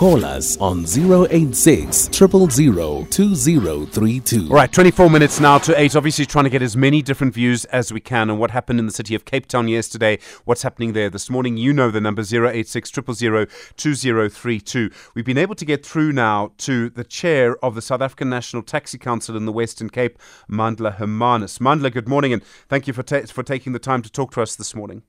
Call 0.00 0.24
us 0.24 0.56
on 0.56 0.86
086 0.86 2.08
000 2.10 3.04
2032. 3.10 4.48
All 4.48 4.54
right, 4.54 4.72
24 4.72 5.10
minutes 5.10 5.38
now 5.40 5.58
to 5.58 5.78
8. 5.78 5.94
Obviously, 5.94 6.24
trying 6.24 6.44
to 6.44 6.50
get 6.50 6.62
as 6.62 6.74
many 6.74 7.02
different 7.02 7.34
views 7.34 7.66
as 7.66 7.92
we 7.92 8.00
can 8.00 8.30
on 8.30 8.38
what 8.38 8.50
happened 8.50 8.78
in 8.78 8.86
the 8.86 8.92
city 8.92 9.14
of 9.14 9.26
Cape 9.26 9.46
Town 9.46 9.68
yesterday, 9.68 10.18
what's 10.46 10.62
happening 10.62 10.94
there 10.94 11.10
this 11.10 11.28
morning. 11.28 11.58
You 11.58 11.74
know 11.74 11.90
the 11.90 12.00
number 12.00 12.22
086 12.22 12.90
000 12.90 13.46
2032. 13.76 14.90
We've 15.14 15.24
been 15.26 15.36
able 15.36 15.54
to 15.54 15.66
get 15.66 15.84
through 15.84 16.12
now 16.12 16.52
to 16.56 16.88
the 16.88 17.04
chair 17.04 17.62
of 17.62 17.74
the 17.74 17.82
South 17.82 18.00
African 18.00 18.30
National 18.30 18.62
Taxi 18.62 18.96
Council 18.96 19.36
in 19.36 19.44
the 19.44 19.52
Western 19.52 19.90
Cape, 19.90 20.18
Mandla 20.50 20.96
Hermanus. 20.96 21.58
Mandla, 21.58 21.92
good 21.92 22.08
morning, 22.08 22.32
and 22.32 22.42
thank 22.70 22.86
you 22.86 22.94
for, 22.94 23.02
ta- 23.02 23.26
for 23.26 23.42
taking 23.42 23.74
the 23.74 23.78
time 23.78 24.00
to 24.00 24.10
talk 24.10 24.32
to 24.32 24.40
us 24.40 24.56
this 24.56 24.74
morning. 24.74 25.02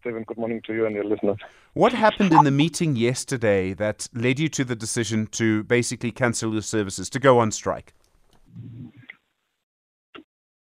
Stephen. 0.00 0.24
Good 0.24 0.36
morning 0.36 0.60
to 0.66 0.74
you 0.74 0.86
and 0.86 0.94
your 0.94 1.04
listeners. 1.04 1.38
What 1.74 1.92
happened 1.92 2.32
in 2.32 2.44
the 2.44 2.50
meeting 2.50 2.96
yesterday 2.96 3.72
that 3.74 4.08
led 4.12 4.38
you 4.38 4.48
to 4.50 4.64
the 4.64 4.76
decision 4.76 5.26
to 5.28 5.64
basically 5.64 6.10
cancel 6.10 6.52
your 6.52 6.62
services, 6.62 7.08
to 7.10 7.18
go 7.18 7.38
on 7.38 7.50
strike? 7.50 7.94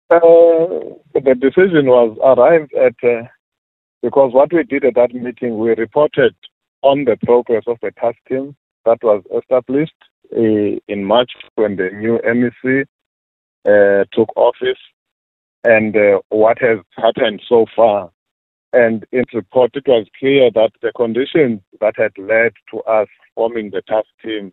Uh, 0.10 0.20
the 1.14 1.36
decision 1.40 1.88
was 1.88 2.18
arrived 2.24 2.74
at 2.74 2.96
uh, 3.04 3.28
because 4.02 4.34
what 4.34 4.52
we 4.54 4.64
did 4.64 4.86
at 4.86 4.96
that 4.96 5.14
meeting, 5.14 5.58
we 5.58 5.70
reported 5.72 6.36
on 6.82 7.06
the 7.06 7.18
progress 7.24 7.64
of 7.68 7.78
the 7.82 7.92
task 7.92 8.18
team 8.28 8.56
that 8.86 8.98
was 9.02 9.24
established 9.38 9.94
uh, 10.36 10.80
in 10.88 11.04
March 11.04 11.32
when 11.56 11.76
the 11.78 11.90
new 11.90 12.20
MEC 12.26 12.86
uh, 13.66 14.06
took 14.12 14.30
office 14.36 14.80
and 15.64 15.96
uh, 15.96 16.20
what 16.30 16.58
has 16.60 16.80
happened 16.98 17.42
so 17.48 17.66
far. 17.76 18.12
And 18.74 19.06
in 19.12 19.24
the 19.32 19.38
report, 19.38 19.72
it 19.76 19.88
was 19.88 20.08
clear 20.20 20.50
that 20.52 20.72
the 20.82 20.92
conditions 20.96 21.62
that 21.80 21.94
had 21.96 22.12
led 22.18 22.54
to 22.72 22.82
us 22.82 23.08
forming 23.36 23.70
the 23.70 23.84
task 23.84 24.08
team 24.24 24.52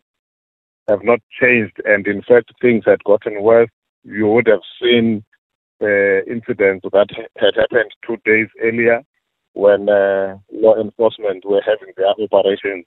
have 0.87 1.03
not 1.03 1.19
changed. 1.39 1.81
And 1.85 2.05
in 2.05 2.21
fact, 2.21 2.51
things 2.61 2.83
had 2.85 3.03
gotten 3.03 3.41
worse. 3.41 3.69
You 4.03 4.27
would 4.27 4.47
have 4.47 4.61
seen 4.79 5.23
the 5.79 6.21
incidents 6.29 6.85
that 6.93 7.09
had 7.37 7.55
happened 7.55 7.91
two 8.05 8.17
days 8.23 8.47
earlier 8.61 9.01
when 9.53 9.89
uh, 9.89 10.37
law 10.51 10.79
enforcement 10.79 11.43
were 11.43 11.63
having 11.65 11.93
their 11.97 12.09
operations. 12.09 12.85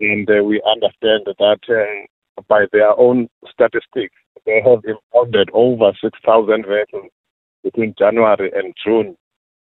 And 0.00 0.28
uh, 0.30 0.42
we 0.42 0.62
understand 0.64 1.26
that 1.26 1.60
uh, 1.68 2.42
by 2.48 2.64
their 2.72 2.98
own 2.98 3.28
statistics, 3.50 4.16
they 4.46 4.62
have 4.64 4.80
impounded 4.86 5.50
over 5.52 5.92
6,000 6.02 6.64
vehicles 6.66 7.10
between 7.62 7.94
January 7.98 8.50
and 8.54 8.72
June 8.82 9.16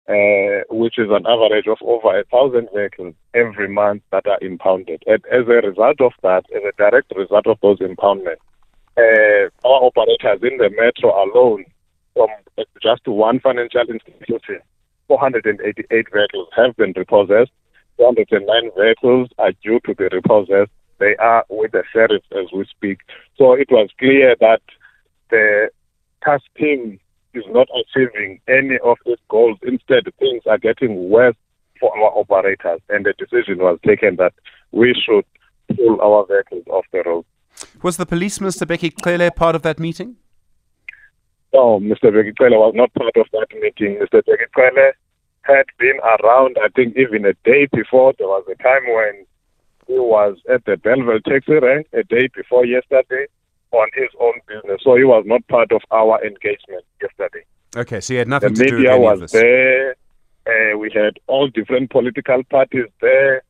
uh, 0.08 0.64
which 0.70 0.98
is 0.98 1.08
an 1.10 1.26
average 1.26 1.66
of 1.66 1.78
over 1.82 2.18
a 2.18 2.24
thousand 2.24 2.68
vehicles 2.74 3.14
every 3.34 3.68
month 3.68 4.02
that 4.10 4.26
are 4.26 4.38
impounded. 4.40 5.02
And 5.06 5.22
as 5.30 5.46
a 5.46 5.66
result 5.66 6.00
of 6.00 6.12
that, 6.22 6.44
as 6.56 6.62
a 6.64 6.72
direct 6.78 7.12
result 7.14 7.46
of 7.46 7.58
those 7.60 7.78
impoundments, 7.78 8.40
uh, 8.96 9.52
our 9.68 9.84
operators 9.84 10.40
in 10.42 10.56
the 10.56 10.70
metro 10.70 11.12
alone, 11.12 11.64
from 12.14 12.28
just 12.82 13.06
one 13.06 13.38
financial 13.38 13.82
institution, 13.82 14.60
488 15.08 16.06
vehicles 16.12 16.48
have 16.56 16.74
been 16.76 16.92
repossessed. 16.96 17.52
209 17.98 18.70
vehicles 18.76 19.28
are 19.38 19.52
due 19.62 19.78
to 19.84 19.94
be 19.94 20.04
repossessed. 20.10 20.70
They 20.98 21.16
are 21.16 21.44
with 21.48 21.72
the 21.72 21.84
sheriff 21.92 22.22
as 22.32 22.46
we 22.52 22.64
speak. 22.64 23.00
So 23.36 23.52
it 23.52 23.68
was 23.70 23.88
clear 23.98 24.34
that 24.40 24.62
the 25.30 25.68
task 26.24 26.44
team 26.56 26.98
is 27.38 27.44
not 27.48 27.68
achieving 27.80 28.40
any 28.48 28.78
of 28.84 28.98
its 29.06 29.22
goals. 29.28 29.58
Instead, 29.62 30.04
things 30.18 30.42
are 30.46 30.58
getting 30.58 31.08
worse 31.08 31.36
for 31.80 31.96
our 31.96 32.10
operators, 32.22 32.80
and 32.88 33.06
the 33.06 33.14
decision 33.22 33.58
was 33.58 33.78
taken 33.86 34.16
that 34.16 34.34
we 34.72 34.94
should 35.04 35.24
pull 35.76 36.00
our 36.00 36.26
vehicles 36.26 36.64
off 36.68 36.84
the 36.92 37.02
road. 37.06 37.24
Was 37.82 37.96
the 37.96 38.06
police, 38.06 38.38
Mr. 38.38 38.66
Bheki 38.66 38.92
Cele, 39.02 39.30
part 39.30 39.54
of 39.54 39.62
that 39.62 39.78
meeting? 39.78 40.16
No, 41.52 41.80
Mr. 41.80 42.06
Bheki 42.14 42.34
Cele 42.38 42.58
was 42.58 42.74
not 42.74 42.92
part 42.94 43.16
of 43.16 43.26
that 43.32 43.48
meeting. 43.60 43.98
Mr. 44.02 44.22
Bheki 44.26 44.48
Cele 44.54 44.92
had 45.42 45.66
been 45.78 45.98
around, 46.00 46.56
I 46.62 46.68
think, 46.76 46.96
even 46.96 47.24
a 47.24 47.34
day 47.44 47.68
before. 47.72 48.12
There 48.18 48.28
was 48.28 48.44
a 48.50 48.62
time 48.62 48.84
when 48.86 49.24
he 49.86 49.98
was 49.98 50.36
at 50.52 50.64
the 50.66 50.76
Bellville 50.76 51.20
taxi 51.20 51.54
rank 51.54 51.86
a 51.92 52.02
day 52.02 52.28
before 52.34 52.66
yesterday 52.66 53.26
on 53.72 53.88
his 53.94 54.08
own 54.20 54.34
business. 54.46 54.80
So 54.82 54.96
he 54.96 55.04
was 55.04 55.24
not 55.26 55.46
part 55.48 55.72
of 55.72 55.82
our 55.90 56.22
engagement 56.24 56.84
yesterday. 57.00 57.44
Okay, 57.76 58.00
so 58.00 58.14
he 58.14 58.18
had 58.18 58.28
nothing 58.28 58.54
the 58.54 58.64
to 58.64 58.70
do 58.70 58.76
with 58.78 58.86
any 58.86 58.98
was 58.98 59.14
of 59.14 59.20
this. 59.20 59.32
there. 59.32 59.96
Uh, 60.46 60.78
we 60.78 60.90
had 60.94 61.18
all 61.26 61.48
different 61.48 61.90
political 61.90 62.42
parties 62.44 62.86
there, 63.00 63.42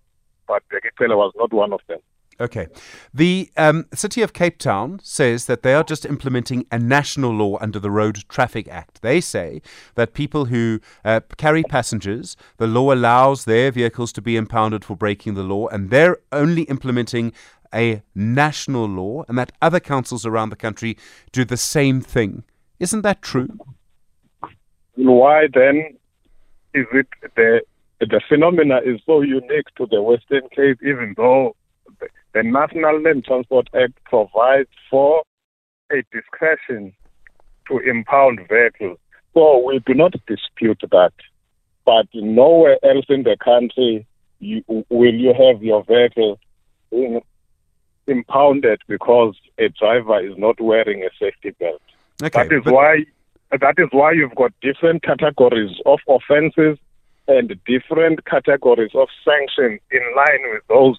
but 0.48 0.62
Bheki 0.72 0.90
Cele 0.98 1.16
was 1.16 1.32
not 1.36 1.52
one 1.52 1.72
of 1.72 1.80
them. 1.88 2.00
Okay. 2.40 2.68
The 3.12 3.50
um, 3.56 3.86
City 3.92 4.22
of 4.22 4.32
Cape 4.32 4.58
Town 4.58 5.00
says 5.02 5.46
that 5.46 5.62
they 5.62 5.74
are 5.74 5.82
just 5.82 6.04
implementing 6.04 6.66
a 6.70 6.78
national 6.78 7.32
law 7.32 7.58
under 7.60 7.80
the 7.80 7.90
Road 7.90 8.22
Traffic 8.28 8.68
Act. 8.68 9.02
They 9.02 9.20
say 9.20 9.60
that 9.96 10.14
people 10.14 10.44
who 10.44 10.80
uh, 11.04 11.20
carry 11.36 11.64
passengers, 11.64 12.36
the 12.58 12.68
law 12.68 12.92
allows 12.92 13.44
their 13.44 13.72
vehicles 13.72 14.12
to 14.12 14.22
be 14.22 14.36
impounded 14.36 14.84
for 14.84 14.96
breaking 14.96 15.34
the 15.34 15.42
law, 15.42 15.66
and 15.66 15.90
they're 15.90 16.18
only 16.30 16.62
implementing 16.62 17.32
a 17.74 18.02
national 18.14 18.86
law, 18.86 19.24
and 19.28 19.38
that 19.38 19.52
other 19.60 19.80
councils 19.80 20.24
around 20.26 20.50
the 20.50 20.56
country 20.56 20.96
do 21.32 21.44
the 21.44 21.56
same 21.56 22.00
thing. 22.00 22.44
Isn't 22.78 23.02
that 23.02 23.22
true? 23.22 23.48
Why 24.94 25.48
then 25.52 25.96
is 26.74 26.86
it 26.92 27.06
the 27.36 27.60
the 28.00 28.20
phenomena 28.28 28.80
is 28.84 29.00
so 29.06 29.22
unique 29.22 29.66
to 29.76 29.86
the 29.86 30.00
Western 30.00 30.48
Cape, 30.54 30.78
even 30.82 31.14
though 31.16 31.56
the, 31.98 32.08
the 32.32 32.42
National 32.44 33.00
Land 33.00 33.24
Transport 33.24 33.68
Act 33.74 33.94
provides 34.04 34.68
for 34.88 35.22
a 35.90 36.02
discretion 36.12 36.92
to 37.66 37.78
impound 37.78 38.40
vehicles. 38.48 38.98
So 39.34 39.64
we 39.64 39.80
do 39.84 39.94
not 39.94 40.12
dispute 40.26 40.80
that. 40.90 41.12
But 41.84 42.06
nowhere 42.14 42.78
else 42.84 43.06
in 43.08 43.24
the 43.24 43.36
country 43.42 44.06
you, 44.38 44.62
will 44.68 45.14
you 45.14 45.34
have 45.34 45.62
your 45.62 45.84
vehicle 45.84 46.38
impounded 48.08 48.80
because 48.88 49.36
a 49.58 49.68
driver 49.68 50.20
is 50.20 50.36
not 50.36 50.60
wearing 50.60 51.02
a 51.02 51.10
safety 51.18 51.50
belt. 51.58 51.80
Okay. 52.22 52.30
That 52.30 52.52
is 52.52 52.64
but- 52.64 52.74
why 52.74 53.04
that 53.50 53.74
is 53.78 53.88
why 53.92 54.12
you've 54.12 54.34
got 54.34 54.52
different 54.60 55.02
categories 55.02 55.74
of 55.86 56.00
offences 56.06 56.78
and 57.28 57.58
different 57.66 58.24
categories 58.26 58.90
of 58.94 59.08
sanctions 59.24 59.80
in 59.90 60.02
line 60.16 60.52
with 60.52 60.62
those 60.68 60.98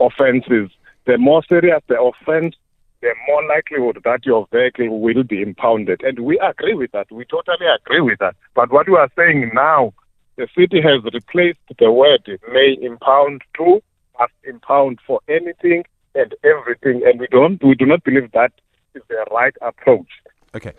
offences. 0.00 0.70
The 1.06 1.18
more 1.18 1.42
serious 1.44 1.82
the 1.86 2.00
offence, 2.00 2.56
the 3.02 3.14
more 3.28 3.46
likelihood 3.46 4.00
that 4.04 4.24
your 4.24 4.46
vehicle 4.50 5.00
will 5.00 5.24
be 5.24 5.42
impounded. 5.42 6.02
And 6.02 6.20
we 6.20 6.38
agree 6.38 6.74
with 6.74 6.92
that. 6.92 7.10
We 7.12 7.26
totally 7.26 7.66
agree 7.66 8.00
with 8.00 8.18
that. 8.20 8.34
But 8.54 8.72
what 8.72 8.88
we 8.88 8.96
are 8.96 9.10
saying 9.14 9.50
now, 9.52 9.92
the 10.36 10.48
city 10.56 10.80
has 10.80 11.04
replaced 11.12 11.58
the 11.78 11.92
word 11.92 12.26
may 12.50 12.78
impound 12.80 13.42
to 13.58 13.82
must 14.18 14.32
impound 14.44 15.00
for 15.06 15.20
anything 15.28 15.84
and 16.14 16.34
everything. 16.44 17.02
And 17.06 17.20
we 17.20 17.26
don't 17.28 17.62
we 17.62 17.74
do 17.74 17.86
not 17.86 18.04
believe 18.04 18.30
that 18.32 18.52
is 18.94 19.02
the 19.08 19.24
right 19.30 19.54
approach. 19.62 20.08
Okay. 20.54 20.72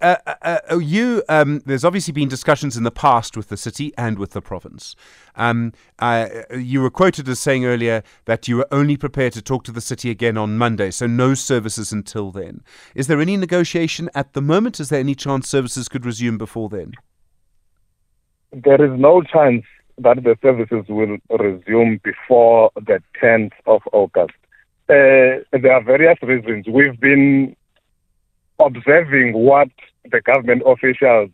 Uh, 0.00 0.16
uh, 0.24 0.58
uh, 0.70 0.78
you, 0.78 1.24
um, 1.28 1.62
there's 1.66 1.84
obviously 1.84 2.12
been 2.12 2.28
discussions 2.28 2.76
in 2.76 2.84
the 2.84 2.92
past 2.92 3.36
with 3.36 3.48
the 3.48 3.56
city 3.56 3.92
and 3.98 4.18
with 4.18 4.30
the 4.30 4.40
province. 4.40 4.94
Um, 5.34 5.72
uh, 5.98 6.28
you 6.56 6.80
were 6.80 6.90
quoted 6.90 7.28
as 7.28 7.40
saying 7.40 7.64
earlier 7.64 8.04
that 8.26 8.46
you 8.46 8.56
were 8.56 8.68
only 8.70 8.96
prepared 8.96 9.32
to 9.32 9.42
talk 9.42 9.64
to 9.64 9.72
the 9.72 9.80
city 9.80 10.10
again 10.10 10.36
on 10.36 10.56
Monday, 10.56 10.92
so 10.92 11.08
no 11.08 11.34
services 11.34 11.92
until 11.92 12.30
then. 12.30 12.62
Is 12.94 13.08
there 13.08 13.20
any 13.20 13.36
negotiation 13.36 14.10
at 14.14 14.32
the 14.32 14.40
moment? 14.40 14.78
Is 14.78 14.90
there 14.90 15.00
any 15.00 15.16
chance 15.16 15.48
services 15.48 15.88
could 15.88 16.06
resume 16.06 16.38
before 16.38 16.68
then? 16.68 16.92
There 18.52 18.84
is 18.84 18.98
no 18.98 19.22
chance 19.22 19.64
that 19.98 20.22
the 20.22 20.36
services 20.40 20.84
will 20.88 21.18
resume 21.36 22.00
before 22.04 22.70
the 22.76 23.02
10th 23.20 23.52
of 23.66 23.82
August. 23.92 24.34
Uh, 24.90 25.38
there 25.52 25.72
are 25.72 25.84
various 25.84 26.18
reasons. 26.20 26.66
We've 26.66 26.98
been 26.98 27.54
observing 28.58 29.34
what 29.34 29.68
the 30.10 30.20
government 30.20 30.62
officials, 30.66 31.30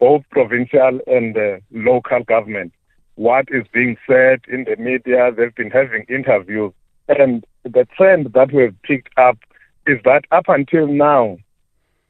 both 0.00 0.22
provincial 0.32 0.98
and 1.06 1.36
uh, 1.36 1.58
local 1.70 2.24
government, 2.24 2.72
what 3.14 3.44
is 3.52 3.64
being 3.72 3.96
said 4.08 4.40
in 4.48 4.64
the 4.64 4.74
media. 4.76 5.30
They've 5.30 5.54
been 5.54 5.70
having 5.70 6.04
interviews. 6.08 6.72
And 7.06 7.44
the 7.62 7.86
trend 7.96 8.32
that 8.34 8.52
we've 8.52 8.74
picked 8.82 9.16
up 9.16 9.38
is 9.86 10.00
that 10.04 10.24
up 10.32 10.48
until 10.48 10.88
now, 10.88 11.38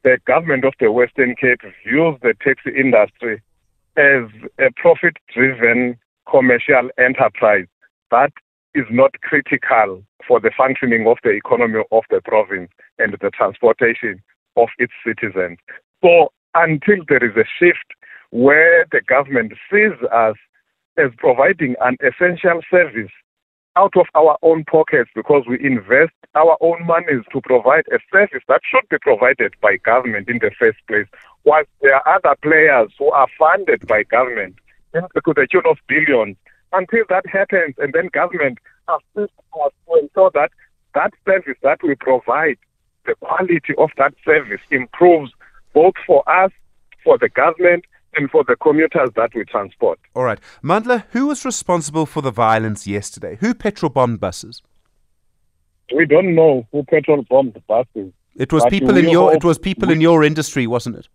the 0.02 0.16
government 0.26 0.64
of 0.64 0.72
the 0.80 0.90
Western 0.90 1.34
Cape 1.36 1.60
views 1.84 2.16
the 2.22 2.32
taxi 2.42 2.70
industry 2.74 3.42
as 3.98 4.24
a 4.58 4.70
profit 4.76 5.18
driven 5.34 5.98
commercial 6.26 6.88
enterprise 6.96 7.66
that 8.10 8.32
is 8.74 8.86
not 8.90 9.12
critical 9.22 10.02
for 10.26 10.40
the 10.40 10.50
functioning 10.56 11.06
of 11.06 11.18
the 11.24 11.30
economy 11.30 11.82
of 11.90 12.04
the 12.10 12.20
province 12.24 12.70
and 12.98 13.16
the 13.20 13.30
transportation 13.30 14.22
of 14.56 14.68
its 14.78 14.92
citizens. 15.06 15.58
So 16.02 16.32
until 16.54 17.04
there 17.08 17.24
is 17.24 17.36
a 17.36 17.44
shift 17.58 17.94
where 18.30 18.86
the 18.92 19.00
government 19.02 19.52
sees 19.70 19.92
us 20.12 20.36
as 20.96 21.10
providing 21.18 21.74
an 21.80 21.96
essential 22.02 22.60
service 22.70 23.10
out 23.76 23.96
of 23.96 24.06
our 24.14 24.36
own 24.42 24.64
pockets 24.64 25.10
because 25.14 25.44
we 25.48 25.64
invest 25.64 26.12
our 26.34 26.56
own 26.60 26.84
monies 26.86 27.24
to 27.32 27.40
provide 27.40 27.84
a 27.92 27.98
service 28.12 28.42
that 28.48 28.60
should 28.68 28.88
be 28.88 28.98
provided 29.00 29.54
by 29.60 29.76
government 29.78 30.28
in 30.28 30.38
the 30.38 30.50
first 30.58 30.78
place, 30.88 31.06
whilst 31.44 31.68
there 31.80 31.94
are 31.94 32.16
other 32.16 32.36
players 32.42 32.90
who 32.98 33.10
are 33.10 33.28
funded 33.38 33.86
by 33.86 34.02
government 34.04 34.56
to 34.94 35.32
the 35.34 35.46
tune 35.50 35.62
of 35.68 35.78
billions. 35.88 36.36
Until 36.72 37.04
that 37.08 37.26
happens, 37.26 37.74
and 37.78 37.92
then 37.92 38.08
government 38.12 38.58
assists 38.88 39.36
us 39.64 39.72
to 39.86 39.98
ensure 40.00 40.30
that 40.34 40.50
that 40.94 41.12
service 41.24 41.56
that 41.62 41.82
we 41.82 41.94
provide, 41.94 42.58
the 43.06 43.14
quality 43.20 43.74
of 43.78 43.90
that 43.96 44.14
service 44.24 44.60
improves 44.70 45.32
both 45.72 45.94
for 46.06 46.28
us, 46.28 46.52
for 47.02 47.18
the 47.18 47.28
government, 47.28 47.84
and 48.16 48.30
for 48.30 48.44
the 48.44 48.56
commuters 48.56 49.10
that 49.16 49.30
we 49.34 49.44
transport. 49.44 49.98
All 50.14 50.24
right. 50.24 50.40
Mandla, 50.62 51.04
who 51.10 51.26
was 51.26 51.44
responsible 51.44 52.06
for 52.06 52.22
the 52.22 52.30
violence 52.30 52.86
yesterday? 52.86 53.36
Who 53.40 53.54
petrol 53.54 53.90
bombed 53.90 54.20
buses? 54.20 54.62
We 55.94 56.06
don't 56.06 56.34
know 56.34 56.66
who 56.72 56.84
petrol 56.84 57.24
bombed 57.28 57.54
the 57.54 57.60
buses. 57.60 58.12
It 58.36 58.52
was 58.52 58.64
people 58.66 58.96
in 58.96 59.08
your 59.08 59.34
it 59.34 59.44
was 59.44 59.58
people 59.58 59.88
we, 59.88 59.94
in 59.94 60.00
your 60.00 60.22
industry, 60.24 60.66
wasn't 60.66 60.96
it? 60.96 61.08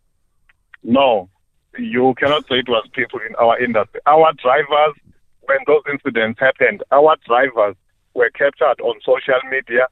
No. 0.83 1.29
You 1.77 2.13
cannot 2.17 2.47
say 2.47 2.59
it 2.59 2.69
was 2.69 2.87
people 2.93 3.19
in 3.27 3.35
our 3.35 3.57
industry. 3.59 3.99
Our 4.05 4.31
drivers, 4.33 4.95
when 5.45 5.59
those 5.67 5.83
incidents 5.91 6.39
happened, 6.39 6.83
our 6.91 7.15
drivers 7.25 7.75
were 8.13 8.29
captured 8.31 8.79
on 8.81 8.99
social 9.05 9.41
media 9.49 9.87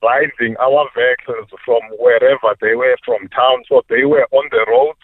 driving 0.00 0.54
our 0.60 0.84
vehicles 0.94 1.48
from 1.64 1.80
wherever 1.98 2.54
they 2.60 2.74
were 2.74 2.96
from 3.04 3.26
town. 3.28 3.64
So 3.68 3.82
they 3.88 4.04
were 4.04 4.26
on 4.32 4.48
the 4.50 4.64
road 4.68 4.96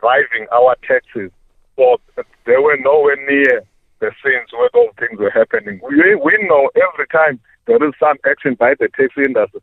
driving 0.00 0.46
our 0.52 0.76
taxis. 0.86 1.30
So 1.76 2.00
they 2.46 2.56
were 2.56 2.78
nowhere 2.80 3.20
near 3.28 3.62
the 4.00 4.10
scenes 4.22 4.48
where 4.52 4.70
those 4.72 4.92
things 4.98 5.20
were 5.20 5.30
happening. 5.30 5.80
We, 5.84 6.14
we 6.16 6.36
know 6.48 6.70
every 6.76 7.06
time 7.08 7.40
there 7.66 7.82
is 7.84 7.94
some 8.00 8.16
action 8.24 8.56
by 8.58 8.74
the 8.78 8.88
taxi 8.96 9.24
industry, 9.24 9.60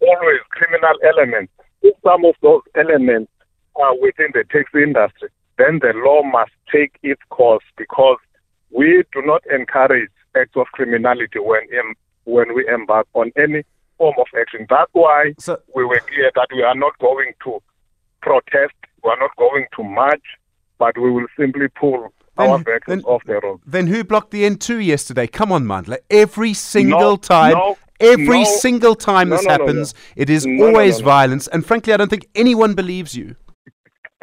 always 0.00 0.40
criminal 0.50 0.96
elements. 1.04 1.52
If 1.82 1.94
some 2.02 2.24
of 2.24 2.34
those 2.42 2.62
elements 2.74 3.30
are 3.76 3.94
within 4.00 4.32
the 4.32 4.44
taxi 4.50 4.82
industry, 4.82 5.28
then 5.58 5.80
the 5.80 5.92
law 5.94 6.22
must 6.22 6.52
take 6.72 6.96
its 7.02 7.20
course 7.30 7.64
because 7.76 8.18
we 8.70 9.04
do 9.12 9.22
not 9.22 9.42
encourage 9.52 10.10
acts 10.36 10.56
of 10.56 10.66
criminality 10.72 11.38
when 11.38 11.66
when 12.24 12.54
we 12.54 12.66
embark 12.68 13.06
on 13.14 13.32
any 13.36 13.62
form 13.98 14.14
of 14.18 14.26
action. 14.38 14.66
That's 14.68 14.90
why 14.92 15.34
so, 15.38 15.60
we 15.74 15.84
were 15.84 16.00
clear 16.00 16.30
that 16.34 16.48
we 16.54 16.62
are 16.62 16.74
not 16.74 16.98
going 16.98 17.32
to 17.44 17.62
protest, 18.20 18.74
we 19.02 19.10
are 19.10 19.18
not 19.18 19.34
going 19.36 19.66
to 19.76 19.84
march, 19.84 20.24
but 20.78 20.98
we 20.98 21.10
will 21.10 21.26
simply 21.38 21.68
pull 21.68 22.12
then, 22.36 22.50
our 22.50 22.58
vehicles 22.58 23.04
off 23.04 23.22
the 23.24 23.40
road. 23.40 23.60
Then 23.64 23.86
who 23.86 24.04
blocked 24.04 24.30
the 24.30 24.42
N2 24.42 24.84
yesterday? 24.84 25.26
Come 25.26 25.52
on, 25.52 25.64
Mandla. 25.64 25.98
Every 26.10 26.52
single 26.52 26.98
no, 27.00 27.16
time. 27.16 27.52
No, 27.52 27.78
every 28.00 28.42
no, 28.42 28.78
no, 28.78 28.94
time 28.94 29.30
this 29.30 29.46
happens, 29.46 29.94
it 30.16 30.28
is 30.28 30.46
always 30.46 31.00
violence. 31.00 31.48
And 31.48 31.64
frankly, 31.64 31.92
I 31.92 31.96
don't 31.96 32.10
think 32.10 32.28
anyone 32.34 32.74
believes 32.74 33.14
you. 33.14 33.36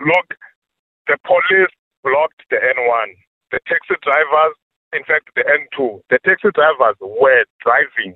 Look, 0.00 0.34
the 1.06 1.16
police 1.24 1.70
blocked 2.02 2.42
the 2.50 2.56
N1. 2.56 3.14
The 3.50 3.60
taxi 3.66 3.98
drivers, 4.02 4.54
in 4.92 5.02
fact, 5.04 5.30
the 5.34 5.42
N2, 5.42 6.02
the 6.10 6.18
taxi 6.22 6.50
drivers 6.54 6.96
were 7.00 7.44
driving 7.62 8.14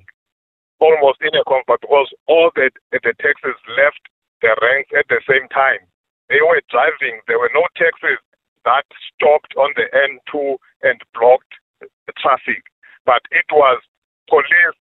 almost 0.79 1.19
in 1.21 1.35
a 1.35 1.43
comfort 1.47 1.81
because 1.81 2.11
all 2.27 2.51
the, 2.55 2.71
the 2.91 3.13
taxis 3.19 3.59
left 3.79 4.03
the 4.41 4.51
ranks 4.61 4.91
at 4.97 5.07
the 5.07 5.21
same 5.27 5.47
time. 5.49 5.79
They 6.27 6.41
were 6.41 6.61
driving. 6.71 7.21
There 7.27 7.39
were 7.39 7.51
no 7.53 7.63
taxis 7.77 8.19
that 8.65 8.85
stopped 9.13 9.53
on 9.55 9.71
the 9.77 9.87
N2 9.93 10.57
and 10.83 10.99
blocked 11.13 11.53
the 11.79 12.13
traffic. 12.17 12.65
But 13.05 13.21
it 13.31 13.45
was 13.51 13.81
police 14.27 14.77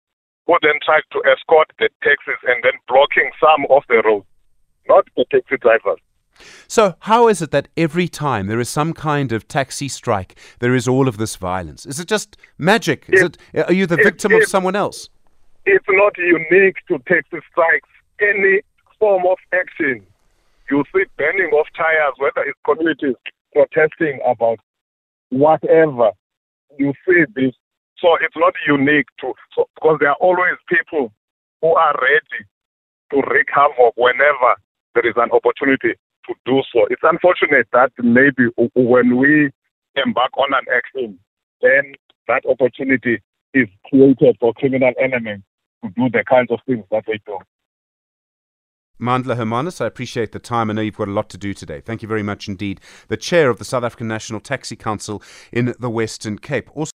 who 0.46 0.58
then 0.62 0.78
tried 0.84 1.06
to 1.12 1.22
escort 1.24 1.72
the 1.78 1.88
taxis 2.04 2.40
and 2.44 2.60
then 2.62 2.76
blocking 2.86 3.30
some 3.40 3.64
of 3.70 3.82
the 3.88 4.02
roads, 4.04 4.28
not 4.86 5.08
the 5.16 5.24
taxi 5.32 5.56
drivers. 5.56 6.00
So, 6.68 6.94
how 7.00 7.28
is 7.28 7.42
it 7.42 7.50
that 7.50 7.68
every 7.76 8.08
time 8.08 8.46
there 8.46 8.60
is 8.60 8.68
some 8.68 8.92
kind 8.92 9.32
of 9.32 9.48
taxi 9.48 9.88
strike, 9.88 10.38
there 10.60 10.74
is 10.74 10.86
all 10.88 11.08
of 11.08 11.16
this 11.16 11.36
violence? 11.36 11.86
Is 11.86 12.00
it 12.00 12.08
just 12.08 12.36
magic? 12.58 13.06
Is 13.08 13.22
it, 13.22 13.38
it 13.52 13.68
are 13.68 13.72
you 13.72 13.86
the 13.86 13.96
victim 13.96 14.32
of 14.32 14.44
someone 14.44 14.76
else? 14.76 15.08
It's 15.66 15.84
not 15.88 16.16
unique 16.18 16.76
to 16.88 16.98
taxi 17.06 17.38
strikes. 17.50 17.88
Any 18.20 18.60
form 18.98 19.24
of 19.26 19.38
action, 19.52 20.06
you 20.70 20.84
see 20.94 21.04
burning 21.16 21.50
of 21.58 21.66
tires, 21.76 22.14
whether 22.18 22.46
it's 22.46 22.58
communities 22.64 23.16
protesting 23.52 24.20
about 24.26 24.58
whatever, 25.30 26.10
you 26.78 26.92
see 27.06 27.24
this. 27.34 27.52
So 27.98 28.16
it's 28.20 28.36
not 28.36 28.54
unique 28.66 29.06
to, 29.20 29.34
so, 29.54 29.68
because 29.74 29.98
there 30.00 30.10
are 30.10 30.20
always 30.20 30.56
people 30.68 31.12
who 31.60 31.74
are 31.74 31.94
ready 32.00 32.44
to 33.12 33.30
wreak 33.30 33.48
havoc 33.52 33.94
whenever 33.96 34.56
there 34.94 35.06
is 35.06 35.14
an 35.16 35.30
opportunity 35.32 35.94
to 36.30 36.34
do 36.46 36.62
so. 36.72 36.86
It's 36.90 37.02
unfortunate 37.02 37.66
that 37.72 37.90
maybe 37.98 38.50
when 38.74 39.16
we 39.16 39.50
embark 39.96 40.30
on 40.36 40.54
an 40.54 40.64
action, 40.74 41.18
then 41.60 41.94
that 42.28 42.42
opportunity 42.48 43.20
is 43.54 43.68
created 43.88 44.36
for 44.38 44.52
criminal 44.54 44.92
elements 45.02 45.44
to 45.82 45.90
do 45.90 46.08
the 46.10 46.24
kinds 46.28 46.50
of 46.50 46.60
things 46.66 46.84
that 46.90 47.04
they 47.06 47.20
do. 47.26 47.38
Mandla 49.00 49.36
Hermanus, 49.36 49.80
I 49.80 49.86
appreciate 49.86 50.32
the 50.32 50.38
time. 50.38 50.68
I 50.68 50.74
know 50.74 50.82
you've 50.82 50.96
got 50.96 51.08
a 51.08 51.12
lot 51.12 51.30
to 51.30 51.38
do 51.38 51.54
today. 51.54 51.80
Thank 51.80 52.02
you 52.02 52.08
very 52.08 52.22
much 52.22 52.48
indeed. 52.48 52.80
The 53.08 53.16
chair 53.16 53.48
of 53.48 53.58
the 53.58 53.64
South 53.64 53.82
African 53.82 54.08
National 54.08 54.40
Taxi 54.40 54.76
Council 54.76 55.22
in 55.52 55.74
the 55.80 55.88
Western 55.88 56.38
Cape. 56.38 56.68
Also 56.76 56.92